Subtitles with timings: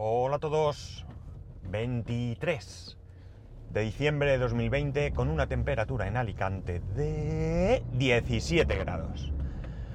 [0.00, 1.04] Hola a todos.
[1.64, 2.96] 23
[3.70, 9.32] de diciembre de 2020 con una temperatura en Alicante de 17 grados.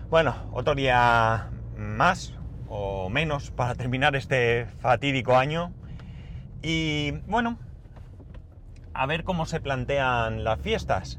[0.09, 2.33] Bueno, otro día más
[2.67, 5.71] o menos para terminar este fatídico año.
[6.61, 7.57] Y bueno,
[8.93, 11.17] a ver cómo se plantean las fiestas.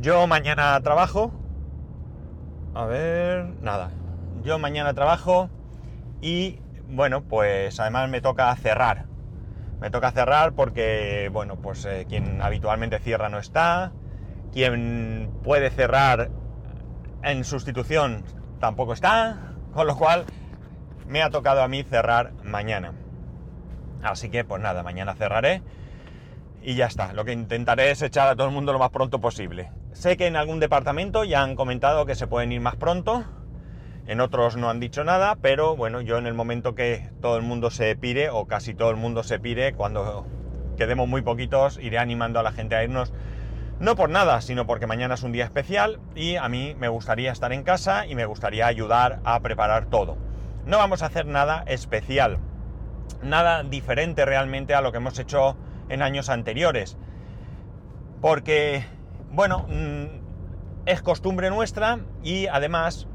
[0.00, 1.30] Yo mañana trabajo.
[2.72, 3.90] A ver, nada.
[4.42, 5.50] Yo mañana trabajo
[6.22, 6.61] y
[6.92, 9.06] bueno, pues además me toca cerrar.
[9.80, 13.92] Me toca cerrar porque, bueno, pues eh, quien habitualmente cierra no está.
[14.52, 16.30] Quien puede cerrar
[17.22, 18.24] en sustitución
[18.60, 19.54] tampoco está.
[19.72, 20.26] Con lo cual
[21.06, 22.92] me ha tocado a mí cerrar mañana.
[24.02, 25.62] Así que pues nada, mañana cerraré
[26.62, 27.12] y ya está.
[27.12, 29.70] Lo que intentaré es echar a todo el mundo lo más pronto posible.
[29.92, 33.24] Sé que en algún departamento ya han comentado que se pueden ir más pronto,
[34.06, 37.42] en otros no han dicho nada, pero bueno, yo en el momento que todo el
[37.42, 40.26] mundo se pire, o casi todo el mundo se pire, cuando
[40.76, 43.12] quedemos muy poquitos, iré animando a la gente a irnos.
[43.78, 47.32] No por nada, sino porque mañana es un día especial y a mí me gustaría
[47.32, 50.16] estar en casa y me gustaría ayudar a preparar todo.
[50.66, 52.38] No vamos a hacer nada especial,
[53.22, 55.56] nada diferente realmente a lo que hemos hecho
[55.88, 56.96] en años anteriores.
[58.20, 58.84] Porque,
[59.30, 63.08] bueno, mm, es costumbre nuestra y además,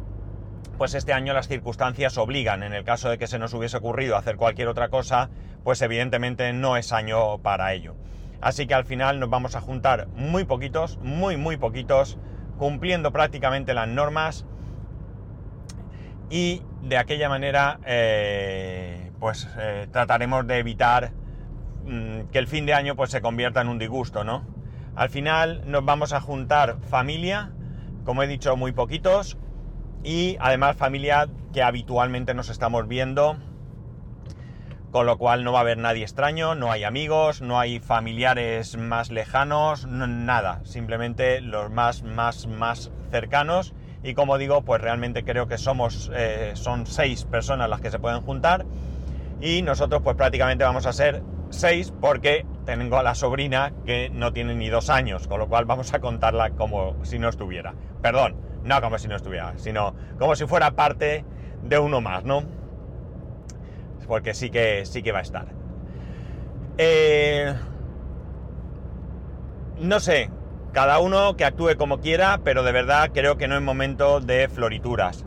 [0.77, 2.63] pues este año las circunstancias obligan.
[2.63, 5.29] En el caso de que se nos hubiese ocurrido hacer cualquier otra cosa,
[5.63, 7.95] pues evidentemente no es año para ello.
[8.41, 12.19] Así que al final nos vamos a juntar muy poquitos, muy, muy poquitos,
[12.57, 14.45] cumpliendo prácticamente las normas
[16.29, 21.11] y de aquella manera eh, pues eh, trataremos de evitar
[21.85, 24.45] mm, que el fin de año pues se convierta en un disgusto, ¿no?
[24.95, 27.51] Al final nos vamos a juntar familia,
[28.03, 29.37] como he dicho, muy poquitos,
[30.03, 33.37] y además familia que habitualmente nos estamos viendo,
[34.91, 38.77] con lo cual no va a haber nadie extraño, no hay amigos, no hay familiares
[38.77, 43.73] más lejanos, nada, simplemente los más, más, más cercanos.
[44.03, 47.99] Y como digo, pues realmente creo que somos, eh, son seis personas las que se
[47.99, 48.65] pueden juntar.
[49.41, 54.33] Y nosotros pues prácticamente vamos a ser seis porque tengo a la sobrina que no
[54.33, 57.73] tiene ni dos años, con lo cual vamos a contarla como si no estuviera.
[58.01, 58.35] Perdón,
[58.67, 61.25] no como si no estuviera, sino como si fuera parte
[61.63, 62.43] de uno más, ¿no?
[64.07, 65.47] Porque sí que, sí que va a estar.
[66.77, 67.53] Eh,
[69.79, 70.29] no sé,
[70.73, 74.47] cada uno que actúe como quiera, pero de verdad creo que no es momento de
[74.47, 75.25] florituras.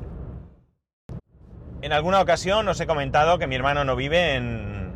[1.83, 4.93] En alguna ocasión os he comentado que mi hermano no vive en,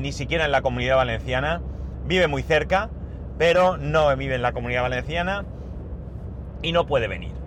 [0.00, 1.60] ni siquiera en la comunidad valenciana,
[2.04, 2.88] vive muy cerca,
[3.36, 5.44] pero no vive en la comunidad valenciana
[6.62, 7.37] y no puede venir.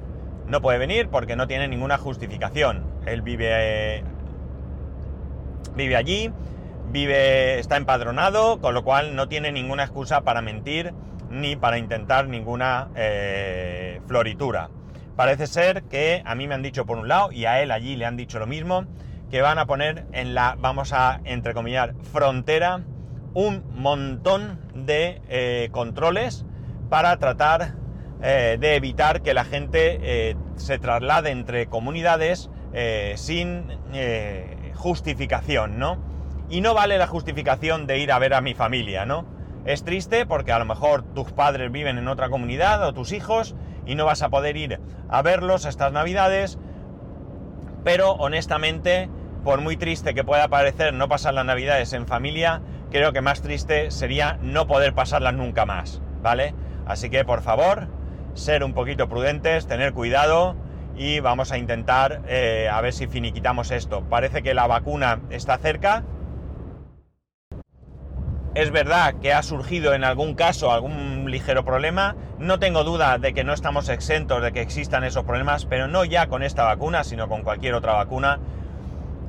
[0.52, 2.84] No puede venir porque no tiene ninguna justificación.
[3.06, 4.04] Él vive,
[5.78, 6.30] vive allí,
[6.92, 10.94] vive, está empadronado, con lo cual no tiene ninguna excusa para mentir
[11.30, 14.70] ni para intentar ninguna eh, floritura.
[15.16, 17.96] Parece ser que a mí me han dicho por un lado y a él allí
[17.96, 18.84] le han dicho lo mismo,
[19.30, 22.82] que van a poner en la, vamos a entrecomillar, frontera
[23.34, 26.46] un montón de eh, controles
[26.90, 27.76] para tratar
[28.22, 32.50] eh, de evitar que la gente se traslade entre comunidades
[33.16, 33.66] sin
[34.76, 35.98] justificación, ¿no?
[36.50, 39.26] Y no vale la justificación de ir a ver a mi familia, ¿no?
[39.64, 43.56] Es triste porque a lo mejor tus padres viven en otra comunidad o tus hijos
[43.86, 46.58] y no vas a poder ir a verlos estas navidades,
[47.84, 49.10] pero honestamente,
[49.44, 53.42] por muy triste que pueda parecer no pasar las navidades en familia, creo que más
[53.42, 56.56] triste sería no poder pasarlas nunca más, ¿vale?
[56.86, 57.88] Así que por favor,
[58.34, 60.56] ser un poquito prudentes, tener cuidado
[60.96, 64.04] y vamos a intentar eh, a ver si finiquitamos esto.
[64.10, 66.04] Parece que la vacuna está cerca,
[68.54, 72.16] es verdad que ha surgido en algún caso algún ligero problema.
[72.38, 76.04] No tengo duda de que no estamos exentos de que existan esos problemas, pero no
[76.04, 78.40] ya con esta vacuna, sino con cualquier otra vacuna.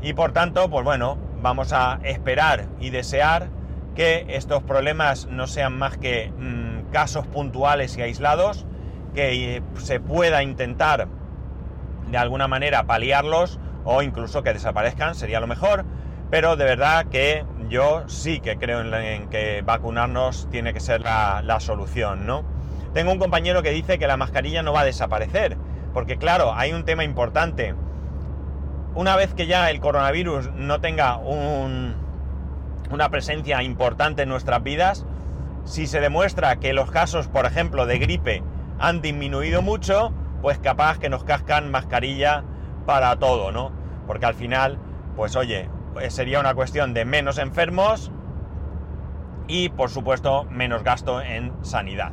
[0.03, 3.49] Y por tanto, pues bueno, vamos a esperar y desear
[3.95, 8.67] que estos problemas no sean más que mmm, casos puntuales y aislados,
[9.15, 11.09] que eh, se pueda intentar
[12.11, 15.85] de alguna manera paliarlos o incluso que desaparezcan, sería lo mejor.
[16.31, 21.43] Pero de verdad que yo sí que creo en, que vacunarnos tiene que ser la,
[21.45, 22.45] la, solución, ¿no?
[22.95, 25.57] Tengo un compañero que dice que la mascarilla no va a desaparecer,
[25.93, 27.75] porque claro, hay un tema importante.
[28.95, 31.97] Una vez que ya el coronavirus no tenga un,
[32.91, 35.05] una presencia importante en nuestras vidas,
[35.65, 38.43] si se demuestra que los casos, por ejemplo, de gripe
[38.83, 40.13] han disminuido mucho,
[40.43, 42.43] pues capaz que nos cascan mascarilla
[42.85, 43.71] para todo, ¿no?
[44.09, 44.77] Porque al final,
[45.15, 45.71] pues oye,
[46.01, 48.11] eh, sería una cuestión de menos enfermos
[49.47, 52.11] y por supuesto menos gasto en sanidad.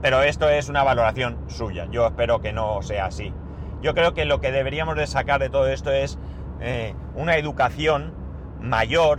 [0.00, 3.34] Pero esto es una valoración suya, yo espero que no sea así.
[3.82, 6.16] Yo creo que lo que deberíamos de sacar de todo esto es
[6.60, 8.14] eh, una educación
[8.60, 9.18] mayor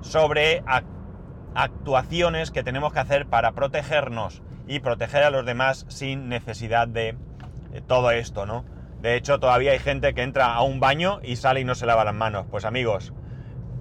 [0.00, 0.64] sobre
[1.54, 7.16] actuaciones que tenemos que hacer para protegernos y proteger a los demás sin necesidad de
[7.72, 8.64] eh, todo esto, ¿no?
[9.00, 11.86] De hecho, todavía hay gente que entra a un baño y sale y no se
[11.86, 12.46] lava las manos.
[12.50, 13.12] Pues amigos,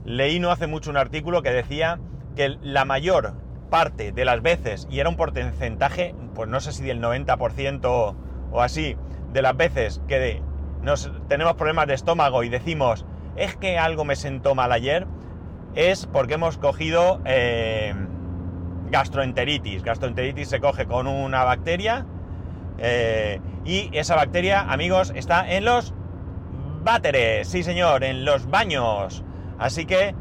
[0.03, 1.99] leí no hace mucho un artículo que decía
[2.35, 3.33] que la mayor
[3.69, 8.15] parte de las veces, y era un porcentaje, pues no sé si del 90%
[8.51, 8.97] o así,
[9.31, 10.41] de las veces que
[10.81, 13.05] nos, tenemos problemas de estómago y decimos,
[13.35, 15.07] es que algo me sentó mal ayer,
[15.75, 17.95] es porque hemos cogido eh,
[18.93, 19.83] gastroenteritis.
[19.83, 22.05] Gastroenteritis se coge con una bacteria
[22.77, 25.93] eh, y esa bacteria, amigos, está en los
[26.83, 29.23] váteres, sí señor, en los baños.
[29.57, 30.13] Así que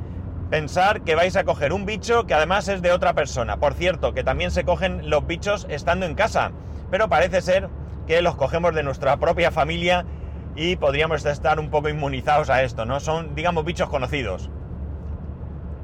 [0.51, 3.59] pensar que vais a coger un bicho que además es de otra persona.
[3.59, 6.53] Por cierto, que también se cogen los bichos estando en casa,
[6.91, 7.69] pero parece ser
[8.07, 10.07] que los cogemos de nuestra propia familia
[10.57, 13.01] y podríamos estar un poco inmunizados a esto, ¿no?
[13.01, 14.49] Son, digamos, bichos conocidos.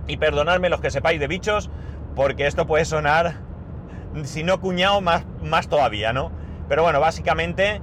[0.06, 1.70] Y perdonadme los que sepáis de bichos,
[2.18, 3.36] porque esto puede sonar,
[4.24, 6.32] si no cuñado, más, más todavía, ¿no?
[6.68, 7.80] Pero bueno, básicamente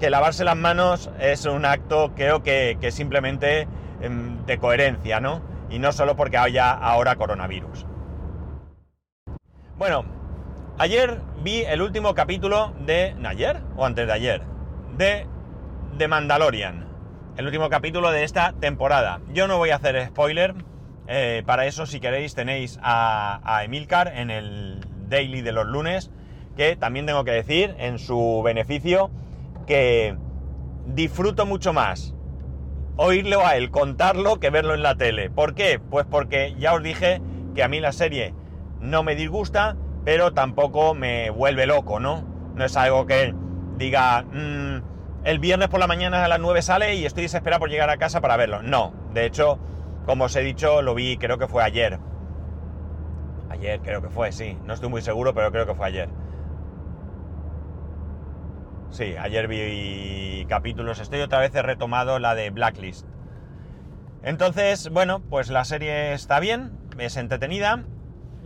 [0.00, 3.68] que lavarse las manos es un acto, creo que, que simplemente
[4.00, 5.42] em, de coherencia, ¿no?
[5.68, 7.84] Y no solo porque haya ahora coronavirus.
[9.76, 10.06] Bueno,
[10.78, 13.14] ayer vi el último capítulo de...
[13.26, 13.60] ¿Ayer?
[13.76, 14.42] ¿O antes de ayer?
[14.96, 15.26] De,
[15.98, 16.88] de Mandalorian.
[17.36, 19.20] El último capítulo de esta temporada.
[19.34, 20.54] Yo no voy a hacer spoiler.
[21.06, 26.10] Eh, para eso, si queréis, tenéis a, Emilcar en el daily de los lunes
[26.56, 29.10] que también tengo que decir en su beneficio
[29.66, 30.16] que
[30.86, 32.14] disfruto mucho más
[32.96, 35.30] oírlo a él contarlo que verlo en la tele.
[35.30, 35.80] ¿Por qué?
[35.80, 37.20] Pues porque ya os dije
[37.54, 38.34] que a mí la serie
[38.80, 42.24] no me disgusta, pero tampoco me vuelve loco, ¿no?
[42.54, 43.34] No es algo que
[43.76, 44.82] diga, mm,
[45.24, 47.96] el viernes por la mañana a las 9 sale y estoy desesperado por llegar a
[47.96, 48.62] casa para verlo.
[48.62, 49.58] No, de hecho,
[50.04, 51.98] como os he dicho, lo vi, creo que fue ayer.
[53.50, 56.08] Ayer creo que fue, sí, no estoy muy seguro, pero creo que fue ayer.
[58.90, 63.06] Sí, ayer vi capítulos, estoy otra vez he retomado la de Blacklist.
[64.22, 67.84] Entonces, bueno, pues la serie está bien, es entretenida.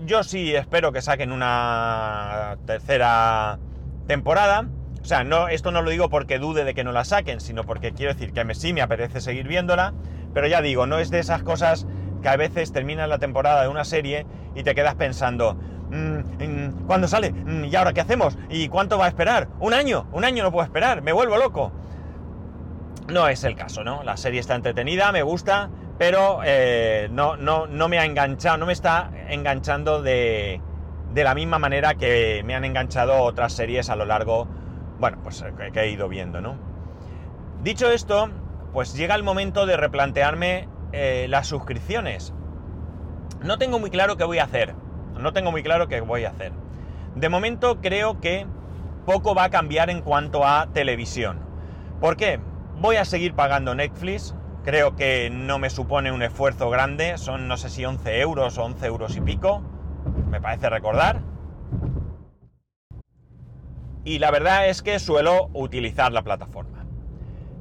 [0.05, 3.59] Yo sí espero que saquen una tercera
[4.07, 4.69] temporada.
[5.03, 7.65] O sea, no, esto no lo digo porque dude de que no la saquen, sino
[7.65, 9.95] porque quiero decir que me, sí me apetece seguir viéndola.
[10.39, 11.85] Pero ya digo, no es de esas cosas
[12.23, 14.25] que a veces terminan la temporada de una serie
[14.55, 15.59] y te quedas pensando,
[15.91, 17.33] Mm, ¿Cuándo sale?
[17.33, 18.39] Mm, ¿Y ahora qué hacemos?
[18.49, 19.49] ¿Y cuánto va a esperar?
[19.59, 20.07] ¿Un año?
[20.13, 21.73] Un año no puedo esperar, me vuelvo loco.
[23.11, 24.05] No es el caso, ¿no?
[24.05, 28.67] La serie está entretenida, me gusta, pero eh, no, no, no me ha enganchado, no
[28.67, 30.61] me está enganchando de,
[31.15, 34.47] de la misma manera que me han enganchado otras series a lo largo,
[35.01, 36.55] bueno, pues que, he ido viendo, ¿no?
[37.63, 38.29] Dicho esto,
[38.73, 42.33] pues llega el momento de replantearme eh, las suscripciones.
[43.43, 44.75] No tengo muy claro qué voy a hacer.
[45.19, 46.53] No tengo muy claro qué voy a hacer.
[47.15, 48.47] De momento creo que
[49.07, 51.41] poco va a cambiar en cuanto a televisión.
[52.01, 52.41] ¿Por qué?
[52.81, 54.35] Voy a seguir pagando Netflix.
[54.65, 57.17] Creo que no me supone un esfuerzo grande.
[57.19, 59.63] Son no sé si 11 euros o 11 euros y pico.
[60.31, 61.21] Me parece recordar.
[64.05, 66.78] Y la verdad es que suelo utilizar la plataforma.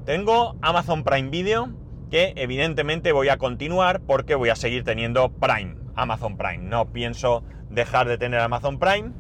[0.08, 1.68] Tengo Amazon Prime Video,
[2.10, 5.76] que evidentemente voy a continuar porque voy a seguir teniendo Prime.
[5.98, 6.60] Amazon Prime.
[6.60, 9.12] No pienso dejar de tener Amazon Prime.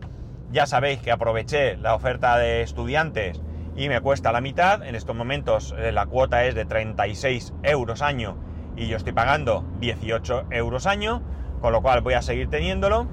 [0.50, 3.42] Ya sabéis que aproveché la oferta de estudiantes
[3.76, 4.82] y me cuesta la mitad.
[4.82, 8.38] En estos momentos eh, la cuota es de 36 euros año
[8.78, 11.22] y yo estoy pagando 18 euros año,
[11.60, 13.10] con lo cual voy a seguir teniéndolo.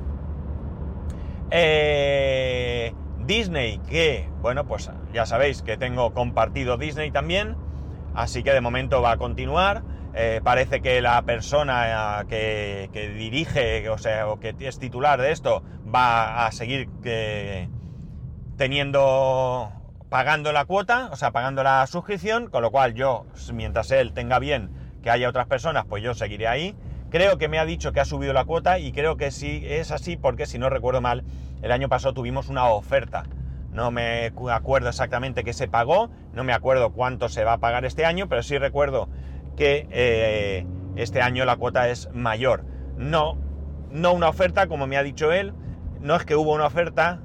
[1.51, 2.95] Eh,
[3.27, 7.57] Disney, que bueno, pues ya sabéis que tengo compartido Disney también,
[8.15, 9.83] así que de momento va a continuar.
[10.17, 15.63] Eh, parece que la persona eh, que, dirige, o sea, que es titular de esto,
[15.93, 17.69] va a seguir eh,
[18.57, 19.73] teniendo,
[20.09, 24.39] pagando la cuota, o sea, pagando la suscripción, con lo cual yo, mientras él tenga
[24.39, 24.71] bien
[25.03, 26.77] que haya otras personas, pues yo seguiré ahí.
[27.11, 29.91] Creo que me ha dicho que ha subido la cuota y creo que sí es
[29.91, 31.25] así porque si no recuerdo mal,
[31.63, 33.25] el año pasado tuvimos una oferta.
[33.75, 37.85] No me acuerdo exactamente qué se pagó, no me acuerdo cuánto se va a pagar
[37.85, 39.09] este año, pero sí recuerdo
[39.57, 40.65] que eh,
[40.95, 42.65] este año la cuota es mayor.
[42.97, 43.37] No,
[43.91, 45.55] no una oferta, como me ha dicho él,
[46.01, 47.21] no es que hubo una oferta,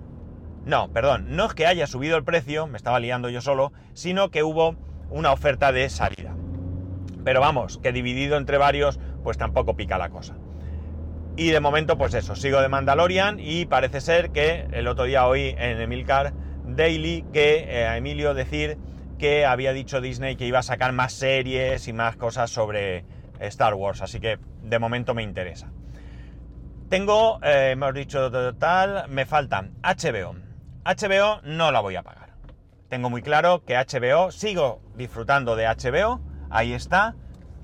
[0.65, 4.31] no, perdón, no es que haya subido el precio, me estaba liando yo solo, sino
[4.31, 4.75] que hubo
[5.11, 6.35] una oferta de salida.
[7.23, 10.35] Pero vamos, que dividido entre varios, pues tampoco pica la cosa.
[11.39, 15.25] Y de momento, pues eso, sigo de Mandalorian y parece ser que el otro día
[15.25, 16.33] oí en Emilcar
[16.65, 18.77] Daily que eh, a Emilio decir
[19.17, 23.05] que había dicho Disney que iba a sacar más series y más cosas sobre
[23.39, 25.71] Star Wars, así que de momento me interesa.
[26.89, 30.35] Tengo, eh, hemos dicho tal, me faltan HBO.
[30.83, 32.31] HBO no la voy a pagar.
[32.89, 36.19] Tengo muy claro que HBO, sigo disfrutando de HBO,
[36.49, 37.15] ahí está.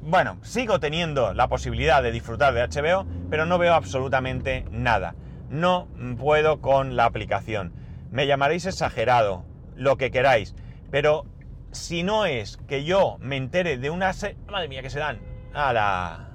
[0.07, 5.15] Bueno, sigo teniendo la posibilidad de disfrutar de HBO, pero no veo absolutamente nada.
[5.49, 5.87] No
[6.19, 7.73] puedo con la aplicación.
[8.11, 9.45] Me llamaréis exagerado,
[9.75, 10.53] lo que queráis,
[10.91, 11.25] pero
[11.71, 14.37] si no es que yo me entere de una serie...
[14.47, 15.19] Madre mía, que se dan.
[15.55, 16.29] A la...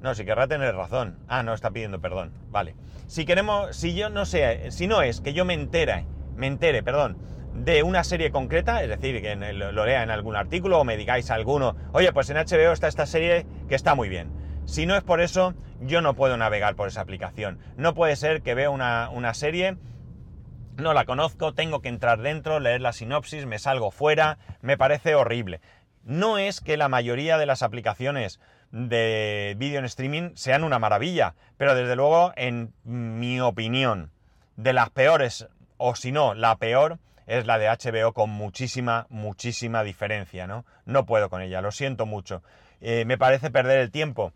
[0.00, 1.18] No, si querrá tener razón.
[1.28, 2.32] Ah, no, está pidiendo perdón.
[2.48, 2.74] Vale.
[3.06, 6.82] Si queremos, si yo no sé, si no es que yo me entere, me entere,
[6.82, 7.18] perdón,
[7.58, 11.30] de una serie concreta, es decir, que lo lea en algún artículo o me digáis
[11.30, 14.30] alguno, oye, pues en HBO está esta serie que está muy bien.
[14.64, 17.58] Si no es por eso, yo no puedo navegar por esa aplicación.
[17.76, 19.76] No puede ser que vea una, una serie,
[20.76, 25.14] no la conozco, tengo que entrar dentro, leer la sinopsis, me salgo fuera, me parece
[25.14, 25.60] horrible.
[26.04, 31.34] No es que la mayoría de las aplicaciones de vídeo en streaming sean una maravilla,
[31.56, 34.12] pero desde luego, en mi opinión,
[34.56, 39.84] de las peores, o si no, la peor, es la de HBO con muchísima, muchísima
[39.84, 40.64] diferencia, ¿no?
[40.84, 42.42] No puedo con ella, lo siento mucho.
[42.80, 44.32] Eh, me parece perder el tiempo.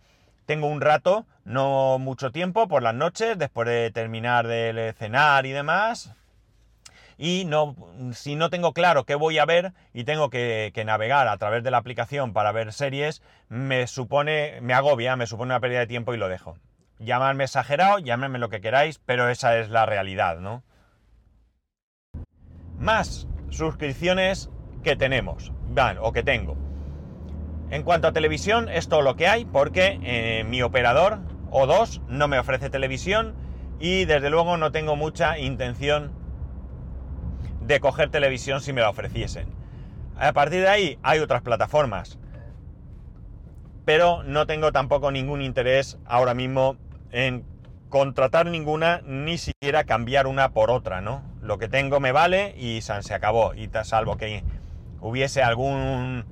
[0.46, 5.50] Tengo un rato, no mucho tiempo, por las noches, después de terminar de cenar y
[5.50, 6.14] demás,
[7.18, 7.76] y no,
[8.14, 11.70] si no tengo claro qué voy a ver y tengo que, navegar a través de
[11.70, 16.14] la aplicación para ver series, me supone, me agobia, me supone una pérdida de tiempo
[16.14, 16.56] y lo dejo.
[16.98, 20.64] Llamadme exagerado, llámame lo que queráis, pero esa es la realidad, ¿no?
[22.82, 24.50] Más suscripciones
[24.82, 26.56] que tenemos, van, o que tengo.
[27.70, 31.20] En cuanto a televisión, es todo lo que hay, porque eh, mi operador
[31.52, 33.36] O2 no me ofrece televisión
[33.78, 36.10] y desde luego no tengo mucha intención
[37.60, 39.46] de coger televisión si me la ofreciesen.
[40.18, 42.18] A partir de ahí hay otras plataformas,
[43.84, 46.78] pero no tengo tampoco ningún interés ahora mismo
[47.12, 47.44] en
[47.90, 51.31] contratar ninguna, ni siquiera cambiar una por otra, ¿no?
[51.42, 53.54] Lo que tengo me vale y se acabó.
[53.54, 54.44] Y salvo que
[55.00, 56.24] hubiese algún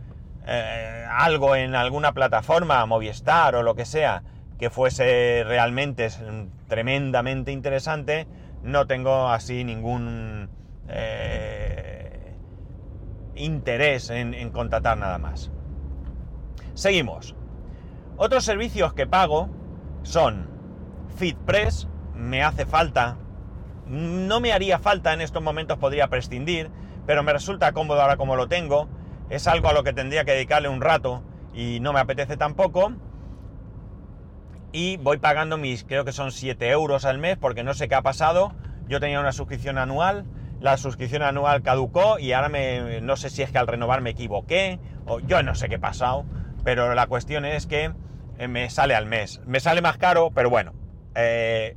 [0.46, 4.22] eh, algo en alguna plataforma, Movistar o lo que sea,
[4.58, 6.08] que fuese realmente
[6.68, 8.26] tremendamente interesante,
[8.62, 10.48] no tengo así ningún
[10.88, 12.34] eh,
[13.34, 15.50] interés en, contratar nada más.
[16.74, 17.34] Seguimos.
[18.16, 19.48] Otros servicios que pago
[20.02, 20.48] son
[21.16, 23.16] FitPress, me hace falta,
[23.90, 26.70] no me haría falta en estos momentos, podría prescindir,
[27.06, 28.88] pero me resulta cómodo ahora como lo tengo,
[29.28, 32.92] es algo a lo que tendría que dedicarle un rato y no me apetece tampoco.
[34.72, 37.96] Y voy pagando mis, creo que son 7 euros al mes, porque no sé qué
[37.96, 38.52] ha pasado.
[38.88, 40.24] Yo tenía una suscripción anual
[40.60, 44.10] la suscripción anual caducó y ahora me, no sé si es que al renovar me
[44.10, 46.26] equivoqué o yo no sé qué ha pasado,
[46.64, 47.92] pero la cuestión es que
[48.38, 49.40] eh, me sale al mes.
[49.46, 50.74] Me sale más caro, pero bueno,
[51.14, 51.76] eh,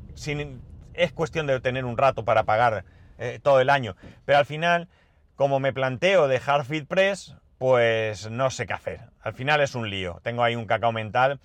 [0.94, 2.86] es cuestión de tener un rato para pagar
[3.18, 3.96] eh, todo el año.
[4.26, 4.88] Pero al final,
[5.36, 9.02] como me planteo dejar FeedPress, pues no sé qué hacer.
[9.22, 10.20] Al final es un lío.
[10.24, 11.40] Tengo ahí un cacao mental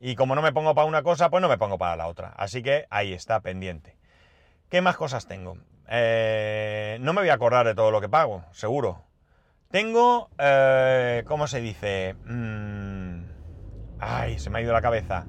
[0.00, 2.32] y como no me pongo para una cosa, pues no me pongo para la otra.
[2.36, 3.96] Así que ahí está pendiente.
[4.68, 5.56] ¿Qué más cosas tengo?
[5.88, 9.04] Eh, no me voy a acordar de todo lo que pago, seguro.
[9.70, 12.16] Tengo, eh, ¿cómo se dice?
[12.24, 13.24] Mm,
[13.98, 15.26] ay, se me ha ido la cabeza.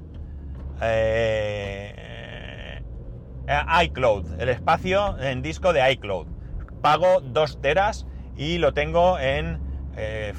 [0.81, 2.12] Eh,
[3.83, 6.27] iCloud, el espacio en disco de iCloud.
[6.81, 9.59] Pago 2 teras y lo tengo en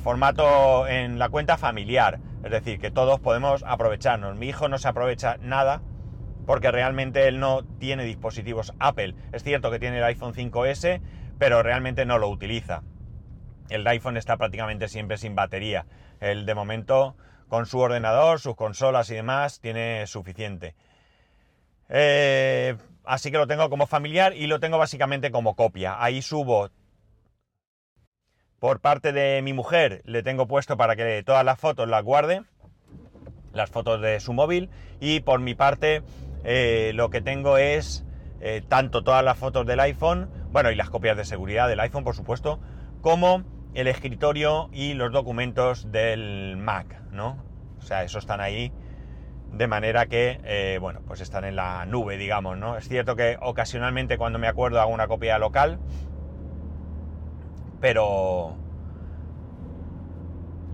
[0.02, 2.20] formato en la cuenta familiar.
[2.42, 4.36] Es decir, que todos podemos aprovecharnos.
[4.36, 5.82] Mi hijo no se aprovecha nada
[6.46, 9.14] porque realmente él no tiene dispositivos Apple.
[9.32, 11.00] Es cierto que tiene el iPhone 5S,
[11.38, 12.82] pero realmente no lo utiliza.
[13.70, 15.86] El iPhone está prácticamente siempre sin batería.
[16.20, 17.16] Él de momento,
[17.48, 20.74] con su ordenador, sus consolas y demás, tiene suficiente.
[21.96, 26.02] Eh, así que lo tengo como familiar y lo tengo básicamente como copia.
[26.02, 26.70] Ahí subo
[28.58, 32.42] por parte de mi mujer, le tengo puesto para que todas las fotos las guarde,
[33.52, 36.02] las fotos de su móvil, y por mi parte
[36.42, 38.04] eh, lo que tengo es
[38.40, 42.02] eh, tanto todas las fotos del iPhone, bueno, y las copias de seguridad del iPhone,
[42.02, 42.58] por supuesto,
[43.02, 47.44] como el escritorio y los documentos del Mac, ¿no?
[47.78, 48.72] O sea, eso están ahí
[49.56, 52.76] de manera que, eh, bueno, pues están en la nube, digamos, ¿no?
[52.76, 55.78] Es cierto que ocasionalmente cuando me acuerdo hago una copia local,
[57.80, 58.56] pero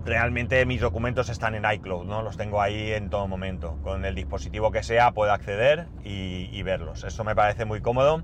[0.05, 2.21] realmente mis documentos están en iCloud, ¿no?
[2.23, 3.77] Los tengo ahí en todo momento.
[3.83, 7.03] Con el dispositivo que sea puedo acceder y, verlos.
[7.03, 8.23] Eso me parece muy cómodo.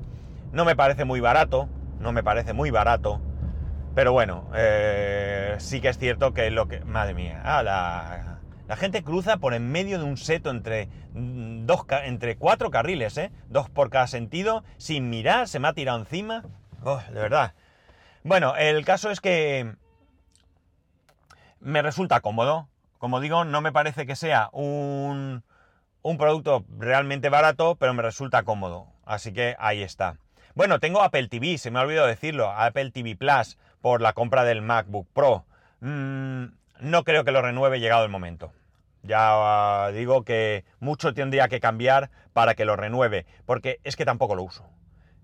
[0.52, 3.22] No me parece muy barato, no me parece muy barato.
[3.94, 6.80] Pero bueno, eh, sí que es cierto que lo que...
[6.82, 8.26] Madre mía, ah, la,
[8.68, 13.18] la, gente cruza por en medio de un seto entre, mm, dos, entre cuatro carriles,
[13.18, 13.32] ¿eh?
[13.50, 16.44] Dos por cada sentido, sin mirar, se me ha tirado encima.
[16.84, 17.54] Oh, de verdad.
[18.24, 19.76] Bueno, el caso es que
[21.60, 22.68] me resulta cómodo.
[22.98, 25.44] Como digo, no me parece que sea un,
[26.02, 28.88] un producto realmente barato, pero me resulta cómodo.
[29.06, 30.18] Así que ahí está.
[30.56, 34.44] Bueno, tengo Apple TV, se me ha olvidado decirlo, Apple TV Plus por la compra
[34.44, 35.46] del MacBook Pro.
[35.82, 36.46] Mm,
[36.80, 38.52] no creo que lo renueve llegado el momento.
[39.08, 44.36] Ya digo que mucho tendría que cambiar para que lo renueve, porque es que tampoco
[44.36, 44.70] lo uso.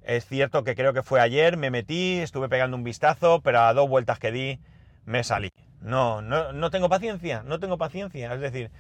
[0.02, 3.74] Es cierto que creo que fue ayer, me metí, estuve pegando un vistazo, pero a
[3.74, 4.60] dos vueltas que di
[5.06, 5.52] me salí.
[5.80, 8.34] No, no, no tengo paciencia, no tengo paciencia.
[8.34, 8.72] Es decir,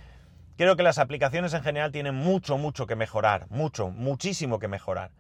[0.57, 5.12] creo que las aplicaciones en general tienen mucho, mucho que mejorar, mucho, muchísimo que mejorar.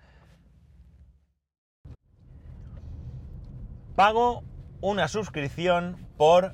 [3.95, 4.43] Pago
[4.81, 6.53] una suscripción por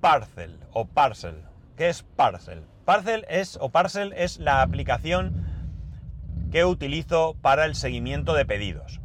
[0.00, 1.53] Parcel o Parcel.
[1.76, 2.62] ¿Qué es Parcel?
[2.84, 5.44] Parcel es o Parcel es la aplicación
[6.52, 9.00] que utilizo para el seguimiento de pedidos.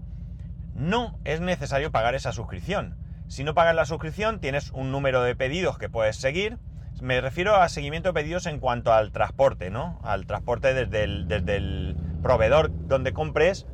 [0.75, 2.95] No es necesario pagar esa suscripción.
[3.27, 6.59] Si no pagas la suscripción, tienes un número de pedidos que puedes seguir.
[7.01, 9.99] Me refiero a seguimiento de pedidos en cuanto al transporte, ¿no?
[10.03, 13.65] Al transporte desde el, proveedor donde compres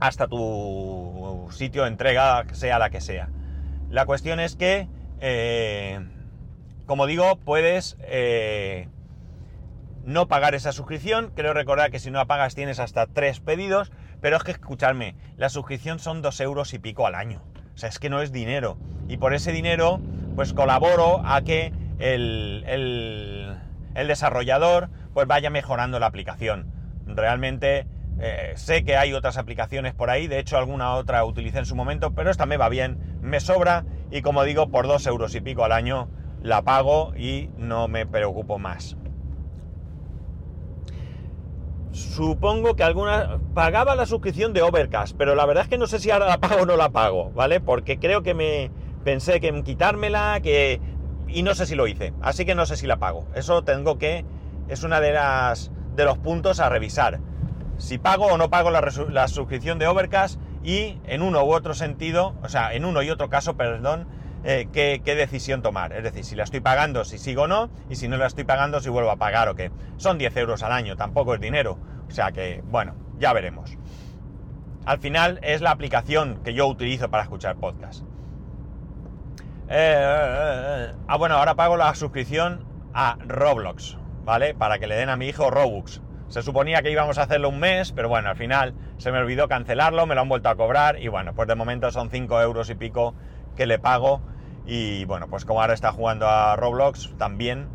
[0.00, 3.28] hasta tu sitio de entrega, sea la que sea.
[3.90, 4.88] La cuestión es que,
[5.20, 6.00] eh,
[6.86, 8.88] como digo, puedes eh,
[10.04, 11.32] no pagar esa suscripción.
[11.34, 15.16] Creo recordar que si no la pagas tienes hasta tres pedidos, pero es que escucharme,
[15.36, 17.42] la suscripción son dos euros y pico al año.
[17.74, 18.78] O sea, es que no es dinero.
[19.08, 20.00] Y por ese dinero,
[20.36, 22.64] pues colaboro a que el,
[23.94, 26.72] desarrollador pues vaya mejorando la aplicación.
[27.06, 27.86] Realmente
[28.20, 31.74] eh, sé que hay otras aplicaciones por ahí, de hecho alguna otra utilicé en su
[31.74, 35.40] momento, pero esta me va bien, me sobra y como digo, por dos euros y
[35.40, 36.08] pico al año
[36.46, 38.96] la pago y no me preocupo más.
[41.90, 43.38] Supongo que alguna...
[43.52, 46.38] Pagaba la suscripción de Overcast, pero la verdad es que no sé si ahora la
[46.38, 47.60] pago o no la pago, ¿vale?
[47.60, 48.70] Porque creo que me
[49.02, 50.80] pensé que en quitármela, que...
[51.28, 53.26] Y no sé si lo hice, así que no sé si la pago.
[53.34, 54.24] Eso tengo que...
[54.68, 55.72] Es una de las...
[55.96, 57.18] de los puntos a revisar.
[57.78, 61.74] Si pago o no pago la, la suscripción de Overcast y en uno u otro
[61.74, 64.06] sentido, o sea, en uno y otro caso, perdón,
[64.48, 65.92] eh, qué, decisión tomar.
[65.92, 68.44] Es decir, si la estoy pagando, si sigo o no, y si no la estoy
[68.44, 69.72] pagando, si vuelvo a pagar o qué.
[69.96, 71.78] Son 10 euros al año, tampoco es dinero.
[72.08, 73.76] O sea que, bueno, ya veremos.
[74.84, 78.04] Al final es la aplicación que yo utilizo para escuchar podcast.
[79.68, 84.54] Eh, ah, bueno, ahora pago la suscripción a Roblox, ¿vale?
[84.54, 86.02] Para que le den a mi hijo Robux.
[86.28, 89.48] Se suponía que íbamos a hacerlo un mes, pero bueno, al final se me olvidó
[89.48, 92.70] cancelarlo, me lo han vuelto a cobrar y bueno, pues de momento son 5 euros
[92.70, 93.14] y pico
[93.56, 94.20] que le pago
[94.66, 97.68] y bueno, pues como ahora está jugando a Roblox también,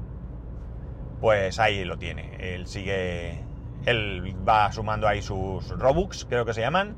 [1.21, 2.35] pues ahí lo tiene.
[2.39, 3.43] Él sigue,
[3.85, 6.97] él va sumando ahí sus Robux, creo que se llaman.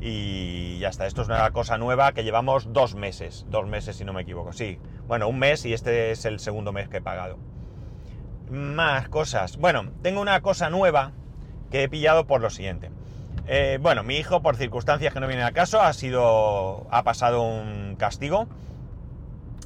[0.00, 4.04] Y ya está, esto es una cosa nueva que llevamos dos meses, dos meses si
[4.04, 4.78] no me equivoco, sí.
[5.06, 7.38] Bueno, un mes y este es el segundo mes que he pagado.
[8.50, 9.56] Más cosas.
[9.56, 11.12] Bueno, tengo una cosa nueva
[11.70, 12.90] que he pillado por lo siguiente.
[13.46, 16.86] Eh, bueno, mi hijo, por circunstancias que no vienen a caso, ha sido.
[16.90, 18.48] ha pasado un castigo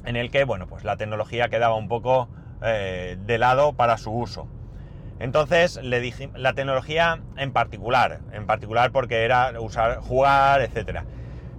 [0.09, 2.29] en el que, bueno, pues la tecnología quedaba un poco
[2.63, 4.47] eh, de lado para su uso.
[5.19, 11.01] Entonces le dije, la tecnología en particular, en particular porque era usar, jugar, etc.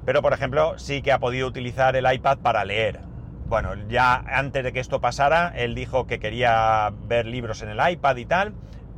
[0.05, 2.99] Pero por ejemplo, sí que ha podido utilizar el iPad para leer.
[3.47, 7.93] Bueno, ya antes de que esto pasara, él dijo que quería ver libros en el
[7.93, 8.55] iPad y tal.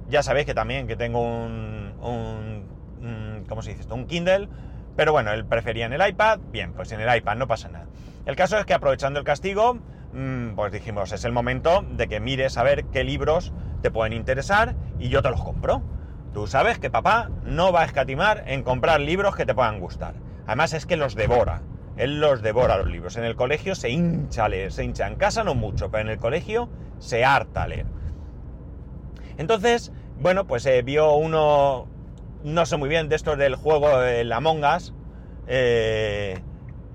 [0.08, 3.92] Ya sabéis que también que tengo un, un ¿cómo se dice?
[3.92, 4.48] Un Kindle.
[4.96, 6.38] Pero bueno, él prefería en el iPad.
[6.50, 7.86] Bien, pues en el iPad no pasa nada.
[8.24, 9.78] El caso es que aprovechando el castigo,
[10.12, 14.12] mm, pues dijimos, es el momento de que mires a ver qué libros te pueden
[14.12, 15.82] interesar y yo te los compro.
[16.32, 20.14] Tú sabes que papá no va a escatimar en comprar libros que te puedan gustar.
[20.46, 21.62] Además es que los devora.
[21.96, 23.16] Él los devora los libros.
[23.16, 25.06] En el colegio se hincha a leer, se hincha.
[25.08, 27.86] En casa no mucho, pero en el colegio se harta a leer.
[29.36, 31.88] Entonces, bueno, pues eh, vio uno,
[32.44, 34.94] no sé muy bien, de estos del juego el Among Us.
[35.48, 36.40] Eh,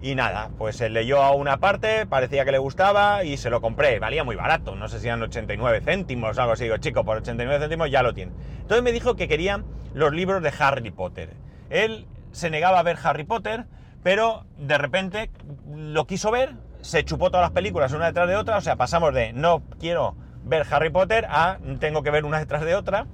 [0.02, 3.62] y nada, pues se leyó a una parte, parecía que le gustaba y se lo
[3.62, 4.00] compré.
[4.00, 6.66] Valía muy barato, no sé si eran 89 céntimos o algo así.
[6.66, 8.32] Digo, chico, por 89 céntimos ya lo tiene.
[8.62, 11.34] Entonces me dijo que quería los libros de Harry Potter.
[11.70, 13.66] Él se negaba a ver Harry Potter,
[14.04, 15.32] pero de repente
[15.76, 19.14] lo quiso ver, se chupó todas las películas una detrás de otra, o sea, pasamos
[19.14, 23.08] de no quiero ver Harry Potter a tengo que ver una detrás de otra.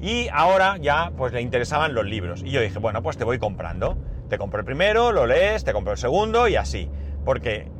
[0.00, 2.42] Y ahora ya pues le interesaban los libros.
[2.42, 3.96] Y yo dije, bueno, pues te voy comprando.
[4.32, 6.88] Te compro el primero, lo lees, te compro el segundo y así.
[7.22, 7.70] Porque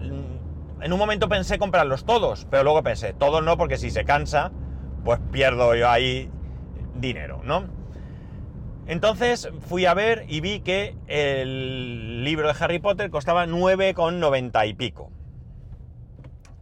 [0.00, 4.04] mm, en un momento pensé comprarlos todos, pero luego pensé, todos no, porque si se
[4.04, 4.52] cansa,
[5.02, 6.30] pues pierdo yo ahí
[6.94, 7.68] dinero, ¿no?
[8.86, 14.74] Entonces fui a ver y vi que el libro de Harry Potter costaba 9,90 y
[14.74, 15.10] pico.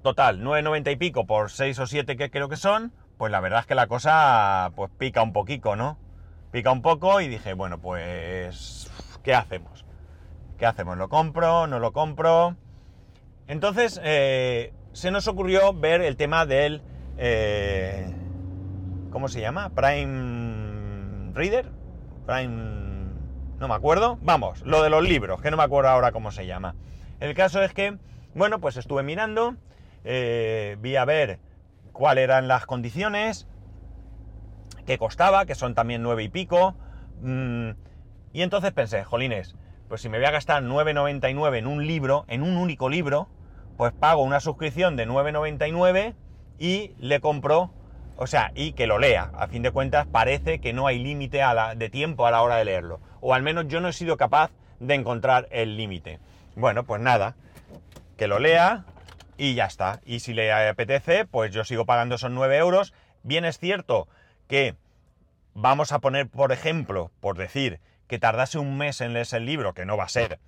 [0.04, 3.58] Total, 9,90 y pico por 6 o 7 que creo que son, pues la verdad
[3.58, 5.98] es que la cosa pues pica un poquito, ¿no?
[6.52, 8.79] Pica un poco y dije, bueno, pues
[9.22, 9.84] ¿qué hacemos?
[10.58, 10.96] ¿Qué hacemos?
[10.98, 11.66] ¿Lo compro?
[11.66, 12.56] ¿No lo compro?
[13.46, 16.82] Entonces eh, se nos ocurrió ver el tema del...
[17.18, 18.14] Eh,
[19.10, 19.70] ¿Cómo se llama?
[19.70, 21.70] Prime Reader.
[22.26, 22.80] Prime...
[23.58, 24.18] No me acuerdo.
[24.22, 26.74] Vamos, lo de los libros, que no me acuerdo ahora cómo se llama.
[27.18, 27.98] El caso es que,
[28.34, 29.56] bueno, pues estuve mirando,
[30.04, 31.40] eh, vi a ver
[31.92, 33.46] cuáles eran las condiciones,
[34.86, 36.74] qué costaba, que son también nueve y pico.
[37.20, 37.72] Mm,
[38.32, 39.56] y entonces pensé, jolines,
[39.88, 43.28] pues si me voy a gastar 9,99 en un libro, en un único libro,
[43.76, 46.14] pues pago una suscripción de 9,99
[46.58, 47.72] y le compro,
[48.16, 49.30] o sea, y que lo lea.
[49.34, 51.42] A fin de cuentas, parece que no hay límite
[51.76, 53.00] de tiempo a la hora de leerlo.
[53.20, 56.20] O al menos yo no he sido capaz de encontrar el límite.
[56.54, 57.34] Bueno, pues nada,
[58.16, 58.84] que lo lea,
[59.40, 60.00] y ya está.
[60.04, 62.92] Y si le apetece, pues yo sigo pagando esos 9 euros.
[63.22, 64.06] Bien es cierto
[64.48, 64.76] que
[65.54, 69.72] vamos a poner, por ejemplo, por decir, que tardase un mes en leerse el libro,
[69.72, 70.40] que no va a ser.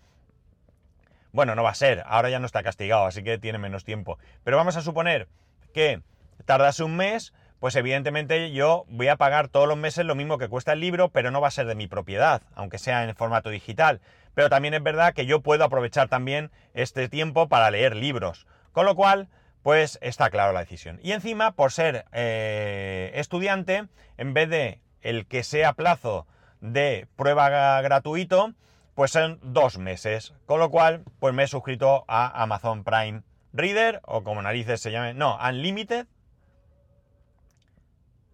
[1.31, 4.18] Bueno, no va a ser, ahora ya no está castigado, así que tiene menos tiempo.
[4.42, 5.29] Pero vamos a suponer
[5.72, 6.03] que
[6.44, 10.48] tardase un mes, pues evidentemente yo voy a pagar todos los meses lo mismo que
[10.48, 13.48] cuesta el libro, pero no va a ser de mi propiedad, aunque sea en formato
[13.48, 14.01] digital.
[14.35, 18.48] Pero también es verdad que yo puedo aprovechar también este tiempo para leer libros.
[18.72, 19.29] Con lo cual,
[19.62, 20.98] pues está claro la decisión.
[21.01, 23.85] Y encima, por ser eh, estudiante,
[24.16, 26.27] en vez de el que sea plazo
[26.62, 28.55] de prueba gratuito,
[28.94, 30.33] pues son dos meses.
[30.46, 33.22] Con lo cual, pues me he suscrito a Amazon Prime
[33.53, 36.07] Reader, o como narices se llame, no, Unlimited.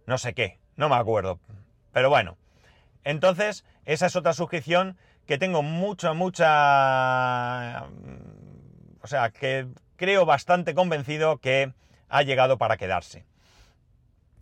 [0.06, 1.40] No sé qué, no me acuerdo.
[1.92, 2.36] Pero bueno.
[3.02, 7.86] Entonces, esa es otra suscripción que tengo mucha, mucha...
[9.00, 11.72] O sea, que creo bastante convencido que
[12.08, 13.24] ha llegado para quedarse.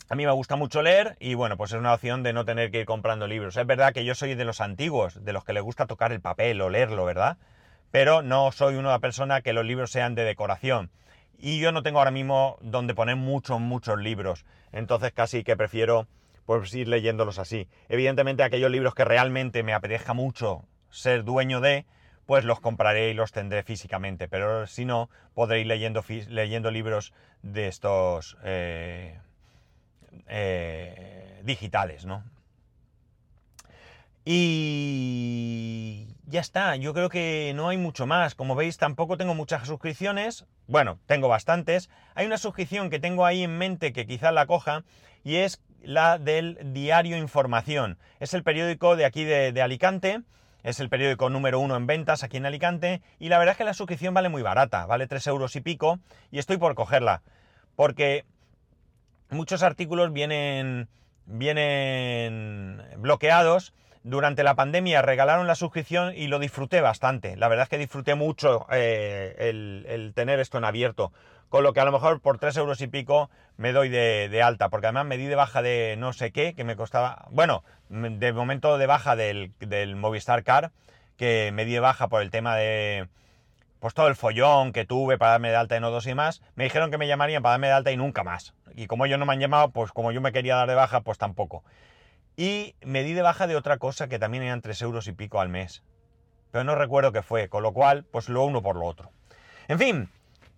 [0.09, 2.71] A mí me gusta mucho leer y bueno, pues es una opción de no tener
[2.71, 3.57] que ir comprando libros.
[3.57, 6.21] Es verdad que yo soy de los antiguos, de los que les gusta tocar el
[6.21, 7.35] papel o leerlo, ¿verdad?
[7.91, 10.91] Pero no soy una persona que los libros sean de decoración.
[11.37, 14.45] Y yo no tengo ahora mismo donde poner muchos, muchos libros.
[14.71, 16.07] Entonces casi que prefiero
[16.45, 17.67] pues ir leyéndolos así.
[17.89, 21.85] Evidentemente aquellos libros que realmente me apetezca mucho ser dueño de,
[22.25, 24.29] pues los compraré y los tendré físicamente.
[24.29, 29.19] Pero si no, podré ir leyendo, leyendo libros de estos eh,
[30.27, 32.23] eh, digitales, ¿no?
[34.25, 38.35] Y ya está, yo creo que no hay mucho más.
[38.35, 40.45] Como veis, tampoco tengo muchas suscripciones.
[40.67, 41.89] Bueno, tengo bastantes.
[42.13, 44.83] Hay una suscripción que tengo ahí en mente que quizás la coja
[45.23, 47.97] y es la del Diario Información.
[48.19, 50.23] Es el periódico de aquí de Alicante
[50.67, 53.63] es el periódico número uno en ventas aquí en Alicante y la verdad es que
[53.63, 55.99] la suscripción vale muy barata, vale 3 euros y pico
[56.29, 57.21] y estoy por cogerla
[57.77, 58.25] porque
[59.29, 60.87] muchos artículos vienen,
[61.25, 63.73] vienen bloqueados.
[64.03, 67.35] Durante la pandemia regalaron la suscripción y lo disfruté bastante.
[67.35, 71.11] La verdad es que disfruté mucho eh, el tener esto en abierto
[71.49, 74.69] con lo que a lo mejor por 3 euros y pico me doy de, alta,
[74.69, 78.33] porque además me di de baja de no sé qué, que me costaba, bueno, de
[78.33, 79.51] momento de baja del,
[79.95, 80.71] Movistar Car,
[81.17, 83.07] que me di de baja por el tema de,
[83.79, 86.65] pues todo el follón que tuve para darme de alta en O2 y más, me
[86.65, 88.53] dijeron que me llamarían para darme de alta y nunca más.
[88.77, 91.01] Y como ellos no me han llamado, pues como yo me quería dar de baja,
[91.01, 91.63] pues tampoco.
[92.35, 95.41] Y me di de baja de otra cosa que también eran 3 euros y pico
[95.41, 95.81] al mes.
[96.51, 99.09] Pero no recuerdo qué fue, con lo cual, pues lo uno por lo otro.
[99.67, 100.09] En fin,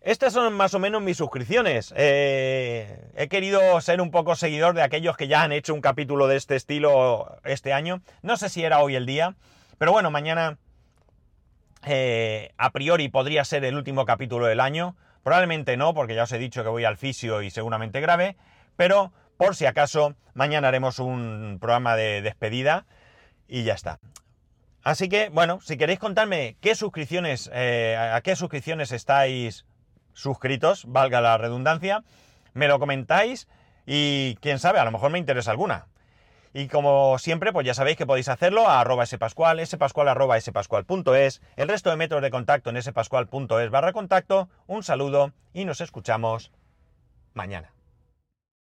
[0.02, 1.94] estas son más o menos mis suscripciones.
[1.96, 6.28] Eh, he querido ser un poco seguidor de aquellos que ya han hecho un capítulo
[6.28, 8.02] de este estilo este año.
[8.22, 9.36] No sé si era hoy el día,
[9.78, 10.58] pero bueno, mañana
[11.86, 14.98] eh, a priori podría ser el último capítulo del año.
[15.30, 18.36] Probablemente no, porque ya os he dicho que voy al fisio y seguramente grave,
[18.76, 22.88] pero por si acaso, mañana haremos un programa de despedida
[23.48, 24.00] y ya está.
[24.82, 29.68] Así que, bueno, si queréis contarme qué suscripciones, eh, a qué suscripciones estáis
[30.14, 32.04] suscritos, valga la redundancia,
[32.56, 33.48] me lo comentáis
[33.86, 35.86] y quién sabe, a lo mejor me interesa alguna.
[36.54, 41.42] Y como siempre, pues ya sabéis que podéis hacerlo a arroba spascual, spascual arroba spascual.es,
[41.56, 44.50] el resto de métodos de contacto en spascual.es barra contacto.
[44.68, 46.52] Un saludo y nos escuchamos
[47.34, 47.72] mañana.